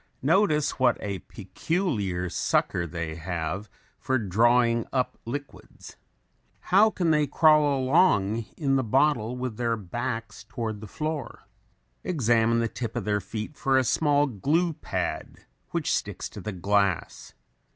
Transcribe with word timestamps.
Notice 0.23 0.79
what 0.79 0.97
a 0.99 1.19
peculiar 1.19 2.27
sucker 2.27 2.87
they 2.87 3.13
have 3.17 3.69
for 3.99 4.17
drawing 4.17 4.87
up 4.91 5.15
liquids. 5.25 5.95
How 6.73 6.89
can 6.89 7.11
they 7.11 7.27
crawl 7.27 7.79
along 7.79 8.45
in 8.57 8.77
the 8.77 8.83
bottle 8.83 9.37
with 9.37 9.57
their 9.57 9.77
backs 9.77 10.43
toward 10.43 10.81
the 10.81 10.87
floor? 10.87 11.43
Examine 12.03 12.61
the 12.61 12.67
tip 12.67 12.95
of 12.95 13.05
their 13.05 13.21
feet 13.21 13.55
for 13.55 13.77
a 13.77 13.83
small 13.83 14.25
glue 14.25 14.73
pad 14.73 15.45
which 15.69 15.93
sticks 15.93 16.29
to 16.29 16.41
the 16.41 16.51
glass. 16.51 17.35